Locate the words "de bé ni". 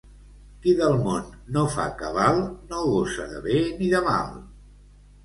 3.35-3.91